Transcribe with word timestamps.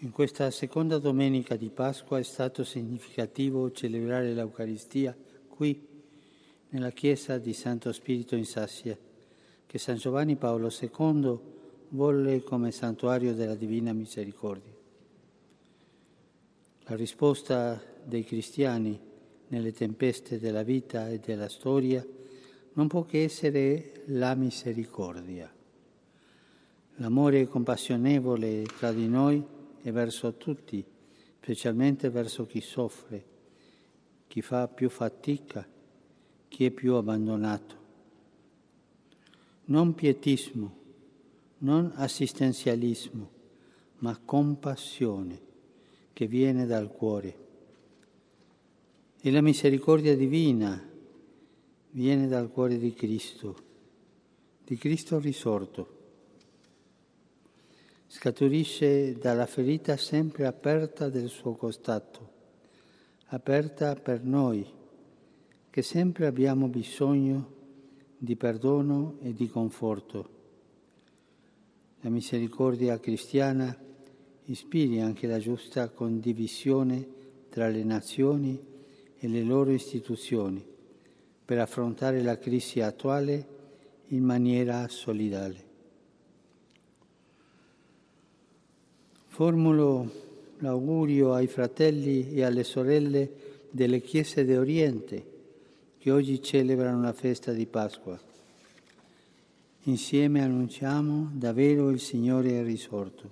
In 0.00 0.10
questa 0.10 0.50
seconda 0.50 0.98
domenica 0.98 1.56
di 1.56 1.70
Pasqua 1.70 2.18
è 2.18 2.22
stato 2.22 2.64
significativo 2.64 3.72
celebrare 3.72 4.34
l'Eucaristia 4.34 5.16
qui, 5.48 5.88
nella 6.68 6.90
chiesa 6.90 7.38
di 7.38 7.54
Santo 7.54 7.90
Spirito 7.92 8.36
in 8.36 8.44
Sassia, 8.44 8.94
che 9.64 9.78
San 9.78 9.96
Giovanni 9.96 10.36
Paolo 10.36 10.70
II 10.70 11.38
volle 11.88 12.42
come 12.42 12.72
santuario 12.72 13.32
della 13.32 13.54
Divina 13.54 13.94
Misericordia. 13.94 14.74
La 16.82 16.94
risposta 16.94 17.82
dei 18.04 18.22
cristiani 18.22 19.00
nelle 19.48 19.72
tempeste 19.72 20.38
della 20.38 20.62
vita 20.62 21.08
e 21.08 21.20
della 21.20 21.48
storia 21.48 22.06
non 22.74 22.86
può 22.86 23.04
che 23.04 23.22
essere 23.22 24.02
la 24.08 24.34
misericordia. 24.34 25.50
L'amore 26.96 27.48
compassionevole 27.48 28.62
tra 28.78 28.92
di 28.92 29.08
noi 29.08 29.54
e 29.86 29.92
verso 29.92 30.34
tutti, 30.34 30.84
specialmente 31.38 32.10
verso 32.10 32.44
chi 32.44 32.60
soffre, 32.60 33.24
chi 34.26 34.42
fa 34.42 34.66
più 34.66 34.90
fatica, 34.90 35.64
chi 36.48 36.64
è 36.64 36.72
più 36.72 36.94
abbandonato. 36.94 37.76
Non 39.66 39.94
pietismo, 39.94 40.76
non 41.58 41.92
assistenzialismo, 41.94 43.30
ma 43.98 44.18
compassione 44.24 45.40
che 46.12 46.26
viene 46.26 46.66
dal 46.66 46.90
cuore. 46.90 47.38
E 49.20 49.30
la 49.30 49.40
misericordia 49.40 50.16
divina 50.16 50.84
viene 51.90 52.26
dal 52.26 52.50
cuore 52.50 52.76
di 52.76 52.92
Cristo, 52.92 53.56
di 54.64 54.76
Cristo 54.76 55.20
risorto 55.20 56.05
scaturisce 58.06 59.18
dalla 59.18 59.46
ferita 59.46 59.96
sempre 59.96 60.46
aperta 60.46 61.08
del 61.08 61.28
suo 61.28 61.54
costato, 61.54 62.30
aperta 63.26 63.94
per 63.94 64.22
noi, 64.22 64.66
che 65.68 65.82
sempre 65.82 66.26
abbiamo 66.26 66.68
bisogno 66.68 67.54
di 68.16 68.36
perdono 68.36 69.18
e 69.20 69.34
di 69.34 69.48
conforto. 69.48 70.30
La 72.00 72.10
misericordia 72.10 72.98
cristiana 72.98 73.76
ispiri 74.44 75.00
anche 75.00 75.26
la 75.26 75.38
giusta 75.38 75.88
condivisione 75.88 77.06
tra 77.48 77.68
le 77.68 77.82
nazioni 77.82 78.62
e 79.18 79.28
le 79.28 79.42
loro 79.42 79.72
istituzioni 79.72 80.64
per 81.44 81.58
affrontare 81.58 82.22
la 82.22 82.38
crisi 82.38 82.80
attuale 82.80 83.54
in 84.08 84.22
maniera 84.22 84.86
solidale. 84.88 85.74
Formulo 89.36 90.10
l'augurio 90.60 91.34
ai 91.34 91.46
fratelli 91.46 92.32
e 92.32 92.42
alle 92.42 92.64
sorelle 92.64 93.30
delle 93.68 94.00
chiese 94.00 94.46
d'Oriente 94.46 95.26
che 95.98 96.10
oggi 96.10 96.40
celebrano 96.40 97.02
la 97.02 97.12
festa 97.12 97.52
di 97.52 97.66
Pasqua. 97.66 98.18
Insieme 99.82 100.40
annunciamo 100.40 101.28
davvero 101.34 101.90
il 101.90 102.00
Signore 102.00 102.60
è 102.60 102.64
risorto. 102.64 103.30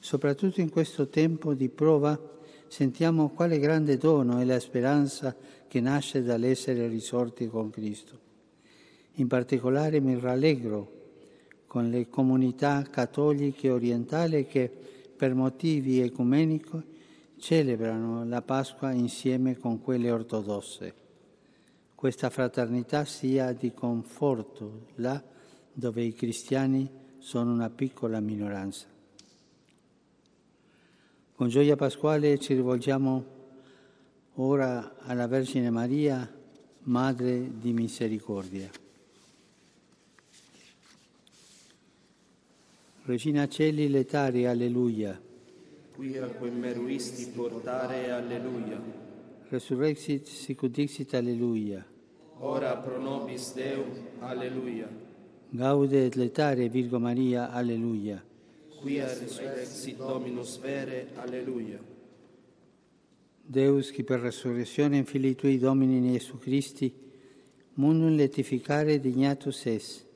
Soprattutto 0.00 0.60
in 0.60 0.68
questo 0.68 1.06
tempo 1.06 1.54
di 1.54 1.68
prova 1.68 2.20
sentiamo 2.66 3.28
quale 3.28 3.60
grande 3.60 3.98
dono 3.98 4.38
è 4.38 4.44
la 4.44 4.58
speranza 4.58 5.32
che 5.68 5.78
nasce 5.80 6.24
dall'essere 6.24 6.88
risorti 6.88 7.46
con 7.46 7.70
Cristo. 7.70 8.18
In 9.12 9.28
particolare 9.28 10.00
mi 10.00 10.18
rallegro 10.18 10.97
con 11.68 11.90
le 11.90 12.08
comunità 12.08 12.82
cattoliche 12.82 13.70
orientali 13.70 14.46
che 14.46 14.68
per 15.14 15.34
motivi 15.34 16.00
ecumenici 16.00 16.96
celebrano 17.36 18.24
la 18.24 18.40
Pasqua 18.40 18.90
insieme 18.90 19.56
con 19.58 19.80
quelle 19.80 20.10
ortodosse. 20.10 20.94
Questa 21.94 22.30
fraternità 22.30 23.04
sia 23.04 23.52
di 23.52 23.72
conforto 23.72 24.86
là 24.96 25.22
dove 25.72 26.02
i 26.02 26.14
cristiani 26.14 26.88
sono 27.18 27.52
una 27.52 27.68
piccola 27.68 28.18
minoranza. 28.18 28.86
Con 31.34 31.48
gioia 31.48 31.76
pasquale 31.76 32.38
ci 32.38 32.54
rivolgiamo 32.54 33.24
ora 34.34 34.96
alla 35.00 35.26
Vergine 35.26 35.70
Maria, 35.70 36.28
Madre 36.84 37.58
di 37.58 37.72
Misericordia. 37.72 38.87
Regina 43.08 43.48
Celi 43.48 43.88
letari, 43.88 44.44
alleluia. 44.44 45.18
Qui 45.96 46.18
a 46.18 46.26
quem 46.26 46.58
meruisti 46.58 47.30
portare, 47.34 48.10
alleluia. 48.10 48.78
Resurrexit 49.48 50.26
sicut 50.26 50.70
dixit, 50.70 51.14
alleluia. 51.14 51.86
Ora 52.40 52.76
pro 52.76 53.00
nobis 53.00 53.54
Deum, 53.54 53.88
alleluia. 54.20 54.90
Gaude 55.48 56.04
et 56.04 56.16
letare, 56.16 56.68
Virgo 56.68 56.98
Maria, 56.98 57.50
alleluia. 57.50 58.22
Quia 58.82 59.06
resurrexit 59.06 59.96
Dominus 59.96 60.58
vere, 60.58 61.08
alleluia. 61.14 61.80
Deus, 63.40 63.90
qui 63.90 64.04
per 64.04 64.20
resurrezione 64.20 64.98
in 64.98 65.06
Filii 65.06 65.34
Tui 65.34 65.56
Domini 65.56 66.10
Iesu 66.10 66.36
Christi, 66.36 66.92
mundum 67.76 68.14
letificare 68.16 69.00
dignatus 69.00 69.64
es, 69.64 70.07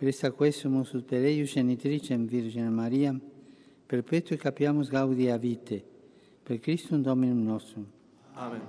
Presta 0.00 0.30
quesumus 0.32 0.94
ut 0.94 1.04
per 1.04 1.26
eius 1.28 1.52
genitricem 1.52 2.22
Virgine 2.24 2.70
Maria, 2.70 3.12
perpetui 3.86 4.38
capiamus 4.38 4.88
gaudia 4.88 5.36
vite, 5.36 5.84
per 6.42 6.58
Christum 6.58 7.02
Dominum 7.02 7.42
nostrum. 7.44 7.86
Amen. 8.32 8.62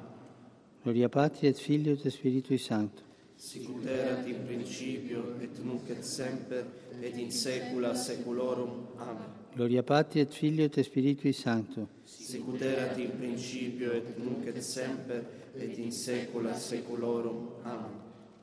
Gloria 0.83 1.07
Patri 1.07 1.47
et 1.47 1.57
Filio 1.57 1.93
et 1.93 2.09
Spiritui 2.09 2.57
Sancto. 2.57 3.03
Sicut 3.37 3.85
erat 3.85 4.27
in 4.27 4.43
principio 4.45 5.37
et 5.39 5.63
nunc 5.63 5.89
et 5.89 6.03
semper 6.03 6.65
et 6.99 7.15
in 7.15 7.31
saecula 7.31 7.95
saeculorum. 7.95 8.87
Amen. 8.97 9.31
Gloria 9.55 9.83
Patri 9.83 10.19
et 10.19 10.33
Filio 10.33 10.65
et 10.65 10.83
Spiritui 10.83 11.31
Sancto. 11.31 11.87
Sicut 12.03 12.61
erat 12.61 12.97
in 12.97 13.15
principio 13.17 13.93
et 13.93 14.17
nunc 14.17 14.45
et 14.47 14.61
semper 14.61 15.23
et 15.55 15.77
in 15.79 15.91
saecula 15.91 16.55
saeculorum. 16.55 17.47
Amen. 17.63 17.99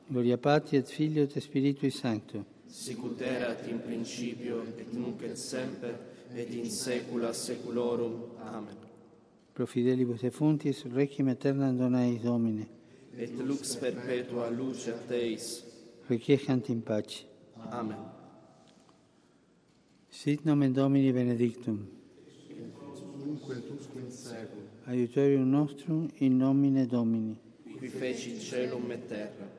Gloria 0.07 0.39
Patri 0.39 0.77
et 0.77 0.89
Filio 0.89 1.21
et 1.21 1.39
Spiritui 1.39 1.91
Sancto. 1.91 2.57
Sicut 2.69 3.21
erat 3.21 3.67
in 3.67 3.79
principio 3.79 4.61
et 4.77 4.93
nunc 4.93 5.23
et 5.23 5.35
semper 5.35 5.95
et 6.35 6.49
in 6.53 6.69
saecula 6.69 7.33
saeculorum. 7.33 8.13
Amen. 8.45 8.77
Pro 9.53 9.65
fidelibus 9.65 10.23
et 10.23 10.31
fontis, 10.31 10.83
requiem 10.93 11.27
aeternam 11.29 11.75
dona 11.77 12.05
eis 12.05 12.21
Domine. 12.21 12.67
Et 13.17 13.31
lux 13.41 13.75
perpetua 13.75 14.49
luce 14.51 14.87
a 14.89 14.97
Teis. 15.07 15.63
Requiescant 16.09 16.69
in 16.69 16.81
pace. 16.81 17.25
Amen. 17.71 17.97
Sit 20.09 20.45
nomen 20.45 20.71
Domini 20.73 21.11
benedictum. 21.11 21.87
Dunque 23.19 23.51
et 23.57 23.69
usque 23.73 23.97
in 23.97 24.09
seculum, 24.11 24.65
Aiutorium 24.87 25.49
nostrum 25.49 26.07
in 26.19 26.37
nomine 26.37 26.85
Domini. 26.87 27.35
qui 27.77 27.87
feci 27.87 28.39
celum 28.39 28.91
et 28.91 29.07
terra 29.07 29.58